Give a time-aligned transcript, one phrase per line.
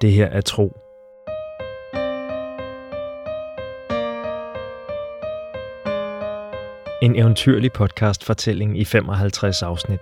[0.00, 0.76] Det her er tro.
[7.02, 10.00] En eventyrlig podcast-fortælling i 55 afsnit.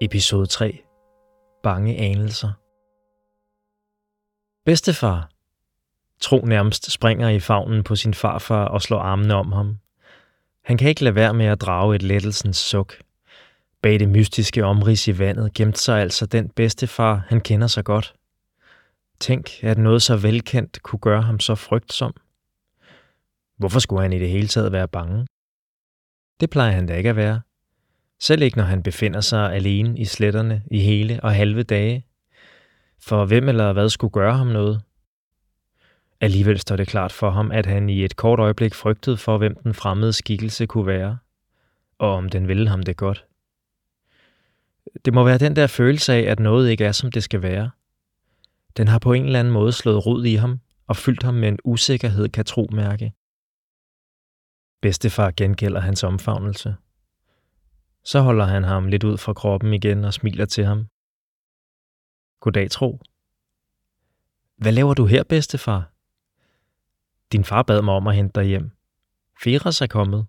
[0.00, 0.78] Episode 3.
[1.62, 2.65] Bange anelser.
[4.66, 5.30] Bedstefar.
[6.20, 9.78] Tro nærmest springer i favnen på sin farfar og slår armene om ham.
[10.64, 12.94] Han kan ikke lade være med at drage et lettelsens suk.
[13.82, 18.14] Bag det mystiske omrids i vandet gemte sig altså den bedstefar, han kender så godt.
[19.20, 22.14] Tænk, at noget så velkendt kunne gøre ham så frygtsom.
[23.56, 25.26] Hvorfor skulle han i det hele taget være bange?
[26.40, 27.40] Det plejer han da ikke at være.
[28.20, 32.06] Selv ikke når han befinder sig alene i sletterne i hele og halve dage.
[33.00, 34.82] For hvem eller hvad skulle gøre ham noget?
[36.20, 39.54] Alligevel står det klart for ham, at han i et kort øjeblik frygtede for, hvem
[39.54, 41.18] den fremmede skikkelse kunne være,
[41.98, 43.26] og om den ville ham det godt.
[45.04, 47.70] Det må være den der følelse af, at noget ikke er, som det skal være.
[48.76, 51.48] Den har på en eller anden måde slået rod i ham og fyldt ham med
[51.48, 53.12] en usikkerhed, kan tro mærke.
[54.82, 56.76] Bedstefar gengælder hans omfavnelse.
[58.04, 60.86] Så holder han ham lidt ud fra kroppen igen og smiler til ham.
[62.46, 63.00] Goddag, tro.
[64.56, 65.92] Hvad laver du her, bedstefar?
[67.32, 68.70] Din far bad mig om at hente dig hjem.
[69.42, 70.26] Feras er kommet.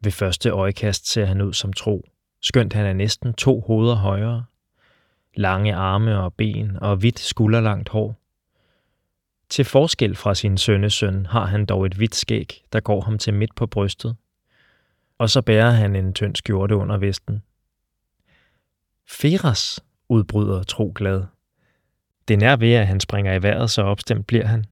[0.00, 2.08] Ved første øjekast ser han ud som tro,
[2.40, 4.44] skønt han er næsten to hoveder højere.
[5.34, 8.20] Lange arme og ben og hvidt skulderlangt hår.
[9.48, 13.34] Til forskel fra sin sønnesøn har han dog et hvidt skæg, der går ham til
[13.34, 14.16] midt på brystet.
[15.18, 17.42] Og så bærer han en tynd skjorte under vesten.
[19.06, 21.24] Feras, udbryder Tro glad.
[22.28, 24.64] Det er nær ved, at han springer i vejret, så opstemt bliver han.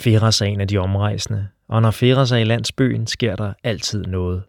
[0.00, 4.04] Feras er en af de omrejsende, og når Feras er i landsbyen, sker der altid
[4.04, 4.42] noget.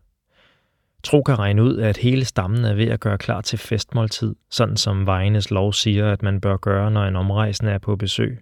[1.03, 4.78] Tro kan regne ud, at hele stammen er ved at gøre klar til festmåltid, sådan
[4.78, 8.40] som vejenes lov siger, at man bør gøre, når en omrejsende er på besøg.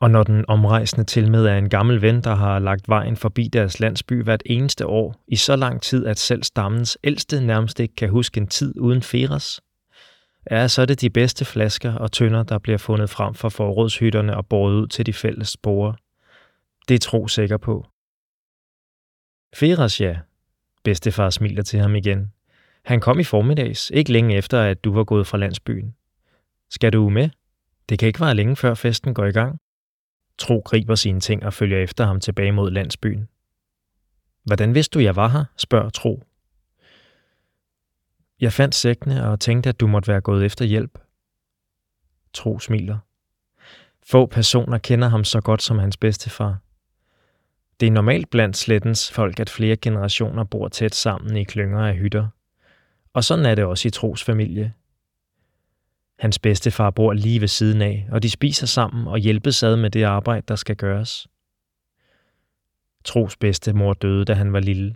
[0.00, 3.48] Og når den omrejsende til med er en gammel ven, der har lagt vejen forbi
[3.52, 7.94] deres landsby hvert eneste år, i så lang tid, at selv stammens ældste nærmest ikke
[7.94, 9.60] kan huske en tid uden Feras,
[10.50, 14.46] er så det de bedste flasker og tønder, der bliver fundet frem fra forrådshytterne og
[14.46, 15.92] båret ud til de fælles sporer.
[16.88, 17.86] Det er tro sikker på.
[19.54, 20.18] Feras, ja.
[20.84, 22.32] Bedstefar smiler til ham igen.
[22.84, 25.94] Han kom i formiddags, ikke længe efter, at du var gået fra landsbyen.
[26.70, 27.30] Skal du med?
[27.88, 29.60] Det kan ikke være længe før festen går i gang.
[30.38, 33.28] Tro griber sine ting og følger efter ham tilbage mod landsbyen.
[34.44, 35.44] Hvordan vidste du, jeg var her?
[35.56, 36.27] spørger Tro.
[38.40, 40.98] Jeg fandt sækkene og tænkte, at du måtte være gået efter hjælp.
[42.32, 42.98] Tro smiler.
[44.02, 46.58] Få personer kender ham så godt som hans bedstefar.
[47.80, 51.96] Det er normalt blandt slettens folk, at flere generationer bor tæt sammen i klynger af
[51.96, 52.28] hytter.
[53.12, 54.72] Og sådan er det også i Tros familie.
[56.18, 59.90] Hans bedstefar bor lige ved siden af, og de spiser sammen og hjælpes ad med
[59.90, 61.28] det arbejde, der skal gøres.
[63.04, 64.94] Tros bedstemor døde, da han var lille.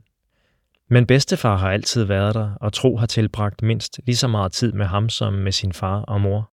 [0.92, 4.72] Men bedstefar har altid været der, og Tro har tilbragt mindst lige så meget tid
[4.72, 6.52] med ham som med sin far og mor.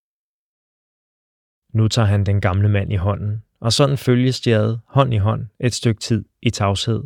[1.78, 5.18] Nu tager han den gamle mand i hånden, og sådan følges de ad, hånd i
[5.18, 7.04] hånd, et stykke tid i tavshed.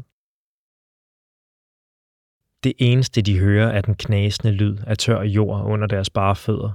[2.64, 6.74] Det eneste, de hører, er den knasende lyd af tør jord under deres bare fødder.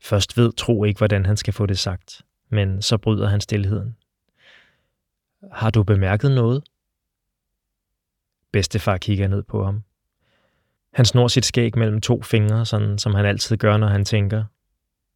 [0.00, 3.96] Først ved Tro ikke, hvordan han skal få det sagt, men så bryder han stillheden.
[5.52, 6.64] Har du bemærket noget?
[8.54, 9.82] Bedstefar kigger ned på ham.
[10.92, 14.44] Han snor sit skæg mellem to fingre, sådan som han altid gør, når han tænker.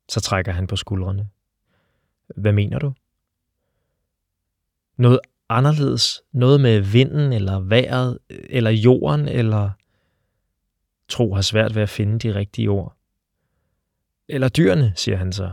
[0.09, 1.29] Så trækker han på skuldrene.
[2.37, 2.93] Hvad mener du?
[4.97, 6.23] Noget anderledes.
[6.33, 9.71] Noget med vinden, eller vejret, eller jorden, eller...
[11.09, 12.97] Tro har svært ved at finde de rigtige ord.
[14.29, 15.53] Eller dyrene, siger han så.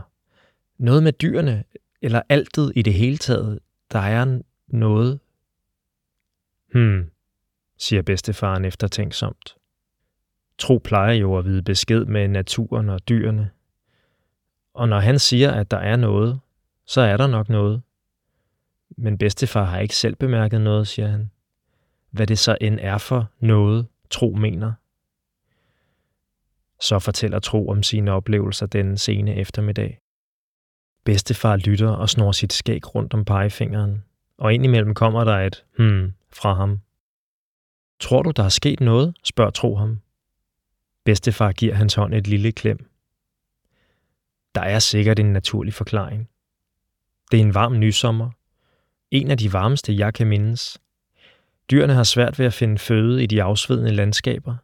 [0.78, 1.64] Noget med dyrene,
[2.02, 3.58] eller altet i det hele taget.
[3.92, 5.20] Der er noget.
[6.72, 7.10] Hmm,
[7.78, 9.56] siger bedstefaren eftertænksomt.
[10.58, 13.50] Tro plejer jo at vide besked med naturen og dyrene.
[14.74, 16.40] Og når han siger, at der er noget,
[16.86, 17.82] så er der nok noget.
[18.96, 21.30] Men bedstefar har ikke selv bemærket noget, siger han.
[22.10, 24.72] Hvad det så end er for noget, tro mener.
[26.80, 30.00] Så fortæller Tro om sine oplevelser den sene eftermiddag.
[31.04, 34.04] Bedstefar lytter og snor sit skæg rundt om pegefingeren,
[34.38, 36.80] og indimellem kommer der et hmm fra ham.
[38.00, 39.16] Tror du, der er sket noget?
[39.24, 40.00] spørger Tro ham.
[41.04, 42.90] Bedstefar giver hans hånd et lille klem.
[44.54, 46.28] Der er sikkert en naturlig forklaring.
[47.30, 48.30] Det er en varm nysommer.
[49.10, 50.80] En af de varmeste, jeg kan mindes.
[51.70, 54.56] Dyrene har svært ved at finde føde i de afsvedende landskaber.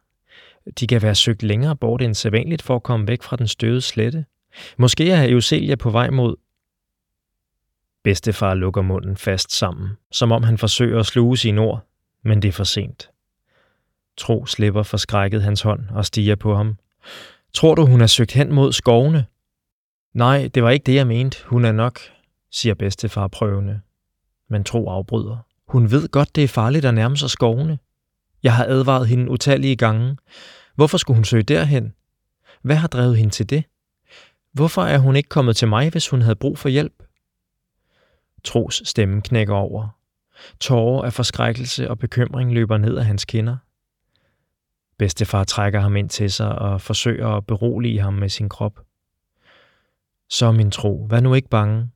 [0.79, 3.81] De kan være søgt længere bort end sædvanligt for at komme væk fra den støvede
[3.81, 4.25] slette.
[4.77, 6.35] Måske er Euselia på vej mod...
[8.03, 11.87] Bedstefar lukker munden fast sammen, som om han forsøger at sluge sine ord,
[12.23, 13.12] men det er for sent.
[14.17, 16.77] Tro slipper forskrækket hans hånd og stiger på ham.
[17.53, 19.25] Tror du, hun har søgt hen mod skovene?
[20.13, 21.37] Nej, det var ikke det, jeg mente.
[21.45, 21.99] Hun er nok,
[22.51, 23.81] siger bedstefar prøvende.
[24.49, 25.37] Men Tro afbryder.
[25.67, 27.79] Hun ved godt, det er farligt at nærme sig skovene.
[28.43, 30.17] Jeg har advaret hende utallige gange.
[30.75, 31.93] Hvorfor skulle hun søge derhen?
[32.61, 33.63] Hvad har drevet hende til det?
[34.51, 37.03] Hvorfor er hun ikke kommet til mig, hvis hun havde brug for hjælp?
[38.43, 39.87] Tros stemme knækker over.
[40.59, 43.57] Tårer af forskrækkelse og bekymring løber ned af hans kinder.
[45.03, 48.79] Bedstefar trækker ham ind til sig og forsøger at berolige ham med sin krop.
[50.29, 51.89] Så min tro, vær nu ikke bange.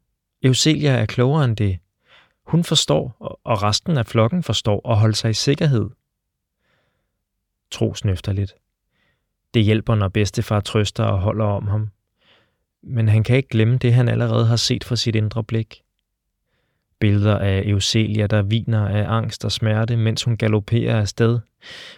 [0.43, 1.79] Euselia er klogere end det.
[2.47, 5.89] Hun forstår, og resten af flokken forstår at holde sig i sikkerhed.
[7.71, 8.55] Tro snøfter lidt.
[9.53, 11.89] Det hjælper, når bedstefar trøster og holder om ham.
[12.83, 15.81] Men han kan ikke glemme det, han allerede har set fra sit indre blik.
[16.99, 21.39] Billeder af Euselia, der viner af angst og smerte, mens hun galopperer afsted.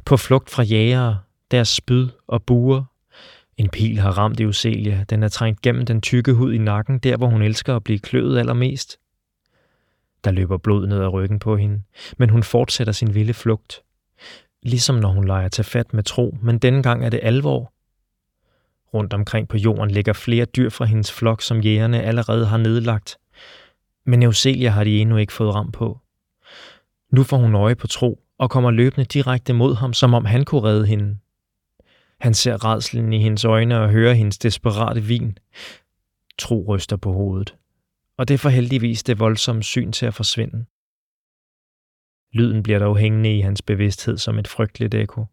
[0.05, 1.19] På flugt fra jægere,
[1.51, 2.83] deres spyd og buer.
[3.57, 5.05] En pil har ramt Euselia.
[5.09, 7.99] Den er trængt gennem den tykke hud i nakken, der hvor hun elsker at blive
[7.99, 8.97] kløet allermest.
[10.23, 11.81] Der løber blod ned ad ryggen på hende,
[12.17, 13.81] men hun fortsætter sin vilde flugt.
[14.63, 17.73] Ligesom når hun leger til fat med tro, men denne gang er det alvor.
[18.93, 23.17] Rundt omkring på jorden ligger flere dyr fra hendes flok, som jægerne allerede har nedlagt.
[24.05, 25.99] Men Euselia har de endnu ikke fået ram på.
[27.11, 30.45] Nu får hun øje på tro og kommer løbende direkte mod ham, som om han
[30.45, 31.17] kunne redde hende.
[32.19, 35.37] Han ser redslen i hendes øjne og hører hendes desperate vin.
[36.37, 37.55] Tro ryster på hovedet
[38.19, 40.65] og det får heldigvis det voldsomme syn til at forsvinde.
[42.31, 45.25] Lyden bliver dog hængende i hans bevidsthed som et frygteligt ekko.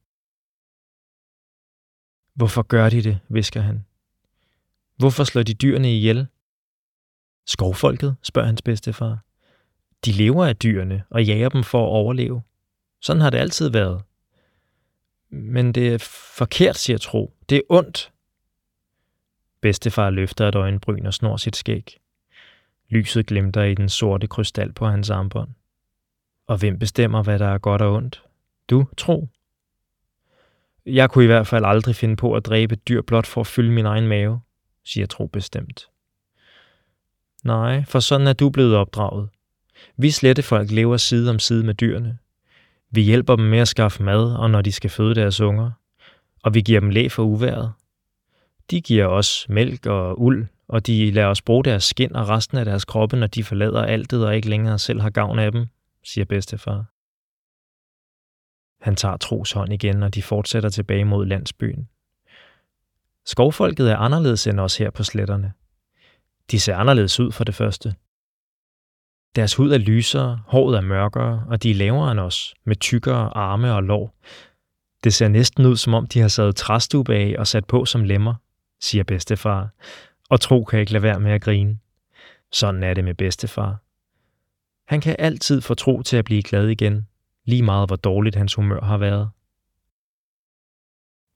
[2.34, 3.84] Hvorfor gør de det, visker han.
[4.96, 6.26] Hvorfor slår de dyrene ihjel?
[7.46, 9.18] Skovfolket, spørger hans bedstefar.
[10.04, 12.42] De lever af dyrene og jager dem for at overleve.
[13.00, 14.02] Sådan har det altid været.
[15.30, 15.98] Men det er
[16.36, 17.34] forkert, siger Tro.
[17.48, 18.12] Det er ondt.
[19.60, 21.98] Bedstefar løfter et øjenbryn og snor sit skæg.
[22.88, 25.50] Lyset glimter i den sorte krystal på hans armbånd.
[26.46, 28.22] Og hvem bestemmer, hvad der er godt og ondt?
[28.70, 29.28] Du, tro?
[30.86, 33.46] Jeg kunne i hvert fald aldrig finde på at dræbe et dyr blot for at
[33.46, 34.40] fylde min egen mave,
[34.84, 35.88] siger Tro bestemt.
[37.46, 39.28] Nej, for sådan er du blevet opdraget.
[39.96, 42.18] Vi slette folk lever side om side med dyrene.
[42.90, 45.70] Vi hjælper dem med at skaffe mad, og når de skal føde deres unger.
[46.42, 47.72] Og vi giver dem læ for uværet.
[48.70, 52.58] De giver os mælk og uld, og de lader os bruge deres skin og resten
[52.58, 55.66] af deres kroppe, når de forlader altet og ikke længere selv har gavn af dem,
[56.04, 56.84] siger bedstefar.
[58.84, 61.88] Han tager Tros hånd igen, og de fortsætter tilbage mod landsbyen.
[63.26, 65.52] Skovfolket er anderledes end os her på sletterne.
[66.50, 67.94] De ser anderledes ud for det første.
[69.36, 73.36] Deres hud er lysere, håret er mørkere, og de er lavere end os, med tykkere
[73.36, 74.14] arme og lår.
[75.04, 78.04] Det ser næsten ud, som om de har sat træstube af og sat på som
[78.04, 78.34] lemmer,
[78.80, 79.68] siger bedstefar,
[80.30, 81.78] og Tro kan ikke lade være med at grine.
[82.52, 83.82] Sådan er det med bedstefar.
[84.88, 87.08] Han kan altid få Tro til at blive glad igen,
[87.44, 89.30] lige meget hvor dårligt hans humør har været.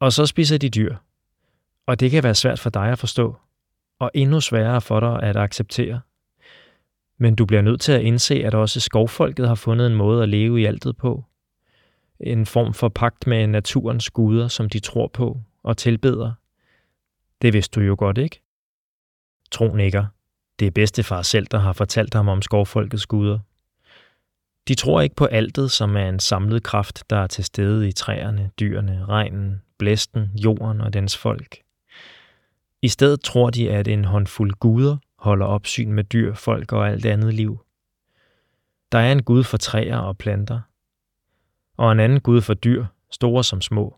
[0.00, 0.96] Og så spiser de dyr.
[1.86, 3.36] Og det kan være svært for dig at forstå,
[4.00, 6.00] og endnu sværere for dig at acceptere.
[7.18, 10.28] Men du bliver nødt til at indse, at også skovfolket har fundet en måde at
[10.28, 11.24] leve i altet på.
[12.20, 16.32] En form for pagt med naturens guder, som de tror på og tilbeder.
[17.42, 18.42] Det vidste du jo godt, ikke?
[19.50, 20.06] Tro nikker.
[20.58, 23.38] Det er bedstefar selv, der har fortalt ham om skovfolkets guder.
[24.68, 27.92] De tror ikke på altet, som er en samlet kraft, der er til stede i
[27.92, 31.58] træerne, dyrene, regnen, blæsten, jorden og dens folk.
[32.82, 37.06] I stedet tror de, at en håndfuld guder holder opsyn med dyr, folk og alt
[37.06, 37.64] andet liv.
[38.92, 40.60] Der er en gud for træer og planter,
[41.76, 43.96] og en anden gud for dyr, store som små.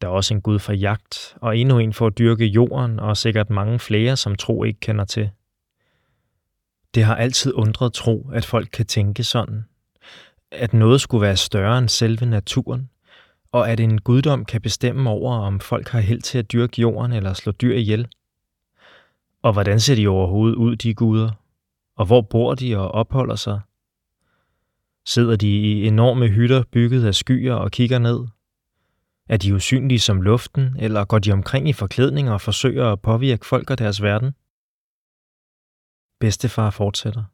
[0.00, 3.16] Der er også en gud for jagt, og endnu en for at dyrke jorden, og
[3.16, 5.30] sikkert mange flere, som tro ikke kender til.
[6.94, 9.64] Det har altid undret tro, at folk kan tænke sådan.
[10.50, 12.90] At noget skulle være større end selve naturen,
[13.52, 17.12] og at en guddom kan bestemme over, om folk har held til at dyrke jorden
[17.12, 18.08] eller slå dyr ihjel.
[19.42, 21.30] Og hvordan ser de overhovedet ud, de guder?
[21.96, 23.60] Og hvor bor de og opholder sig?
[25.06, 28.26] Sidder de i enorme hytter bygget af skyer og kigger ned–
[29.30, 33.46] Er de usynlige som luften, eller går de omkring i forklædninger og forsøger at påvirke
[33.46, 34.32] folk og deres verden?
[36.20, 37.24] Bedstefar fortsætter.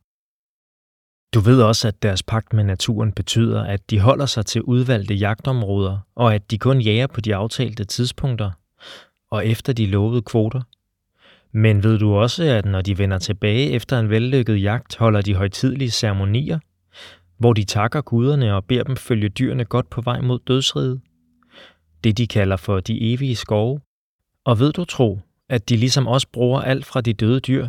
[1.35, 5.15] Du ved også, at deres pagt med naturen betyder, at de holder sig til udvalgte
[5.15, 8.51] jagtområder, og at de kun jager på de aftalte tidspunkter,
[9.31, 10.63] og efter de lovede kvoter.
[11.53, 15.35] Men ved du også, at når de vender tilbage efter en vellykket jagt, holder de
[15.35, 16.59] højtidlige ceremonier,
[17.39, 21.01] hvor de takker guderne og beder dem følge dyrene godt på vej mod dødsriget?
[22.05, 23.81] Det de kalder for de evige skove.
[24.45, 27.69] Og ved du tro, at de ligesom også bruger alt fra de døde dyr,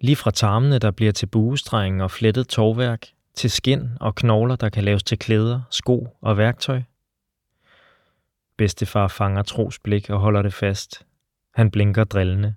[0.00, 4.68] lige fra tarmene, der bliver til buestreng og flettet tovværk, til skin og knogler, der
[4.68, 6.82] kan laves til klæder, sko og værktøj?
[8.56, 11.06] Bedstefar fanger Tros blik og holder det fast.
[11.54, 12.54] Han blinker drillende.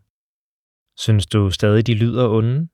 [0.98, 2.68] Synes du stadig, de lyder onde?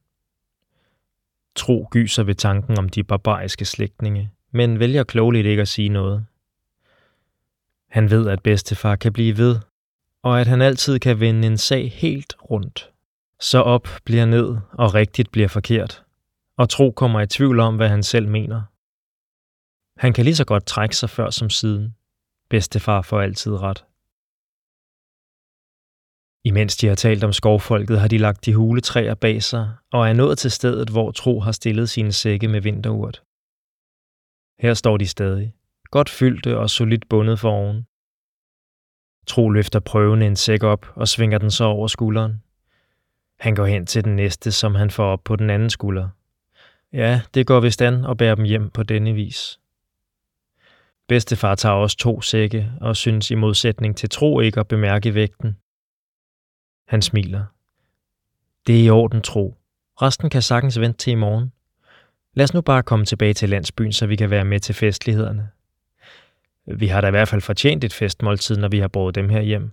[1.55, 6.25] Tro gyser ved tanken om de barbariske slægtninge, men vælger klogeligt ikke at sige noget.
[7.89, 9.55] Han ved, at bedstefar kan blive ved,
[10.21, 12.91] og at han altid kan vende en sag helt rundt.
[13.41, 16.03] Så op bliver ned, og rigtigt bliver forkert,
[16.57, 18.61] og Tro kommer i tvivl om, hvad han selv mener.
[19.99, 21.95] Han kan lige så godt trække sig før som siden.
[22.49, 23.85] Bedstefar får altid ret.
[26.43, 30.13] Imens de har talt om skovfolket, har de lagt de huletræer bag sig og er
[30.13, 33.23] nået til stedet, hvor Tro har stillet sine sække med vinterurt.
[34.59, 35.53] Her står de stadig,
[35.91, 37.85] godt fyldte og solidt bundet for oven.
[39.27, 42.43] Tro løfter prøvende en sæk op og svinger den så over skulderen.
[43.39, 46.09] Han går hen til den næste, som han får op på den anden skulder.
[46.93, 49.59] Ja, det går vist an at bære dem hjem på denne vis.
[51.07, 55.57] Bedstefar tager også to sække og synes i modsætning til tro ikke at bemærke vægten.
[56.87, 57.45] Han smiler.
[58.67, 59.57] Det er i orden, tro.
[60.01, 61.51] Resten kan sagtens vente til i morgen.
[62.33, 65.49] Lad os nu bare komme tilbage til landsbyen, så vi kan være med til festlighederne.
[66.65, 69.41] Vi har da i hvert fald fortjent et festmåltid, når vi har båret dem her
[69.41, 69.71] hjem.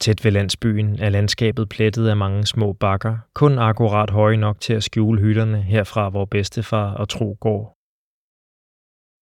[0.00, 4.72] Tæt ved landsbyen er landskabet plettet af mange små bakker, kun akkurat høje nok til
[4.72, 7.76] at skjule hytterne herfra, hvor bedstefar og tro går.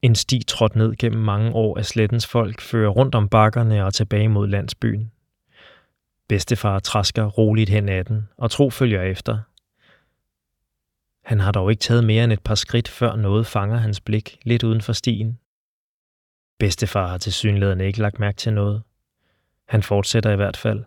[0.02, 3.94] En sti trådt ned gennem mange år af slettens folk fører rundt om bakkerne og
[3.94, 5.12] tilbage mod landsbyen.
[6.28, 9.38] Bedstefar træsker roligt hen ad den, og Tro følger efter.
[11.28, 14.38] Han har dog ikke taget mere end et par skridt, før noget fanger hans blik
[14.42, 15.38] lidt uden for stien.
[16.58, 18.82] Bedstefar har til synligheden ikke lagt mærke til noget.
[19.68, 20.84] Han fortsætter i hvert fald.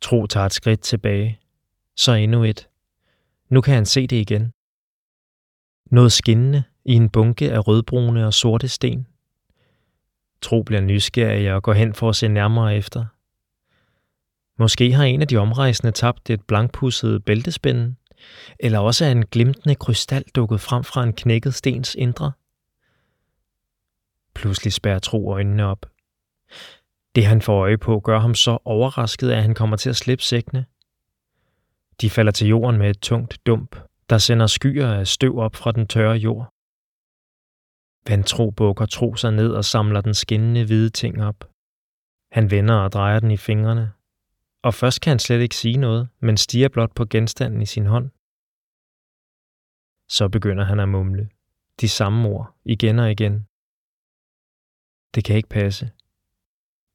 [0.00, 1.40] Tro tager et skridt tilbage.
[1.96, 2.68] Så endnu et.
[3.48, 4.52] Nu kan han se det igen.
[5.90, 9.06] Noget skinnende i en bunke af rødbrune og sorte sten.
[10.42, 13.04] Tro bliver nysgerrig og går hen for at se nærmere efter.
[14.58, 17.94] Måske har en af de omrejsende tabt et blankpusset bæltespænde,
[18.60, 22.32] eller også er en glimtende krystal dukket frem fra en knækket stens indre.
[24.34, 25.86] Pludselig spærrer Tro øjnene op.
[27.16, 30.24] Det han får øje på gør ham så overrasket, at han kommer til at slippe
[30.24, 30.66] sækkene.
[32.00, 33.76] De falder til jorden med et tungt dump,
[34.10, 36.52] der sender skyer af støv op fra den tørre jord.
[38.08, 41.50] Vantro bukker Tro sig ned og samler den skinnende hvide ting op.
[42.32, 43.92] Han vender og drejer den i fingrene,
[44.62, 47.86] og først kan han slet ikke sige noget, men stiger blot på genstanden i sin
[47.86, 48.10] hånd.
[50.08, 51.28] Så begynder han at mumle.
[51.80, 53.46] De samme ord, igen og igen.
[55.14, 55.90] Det kan ikke passe.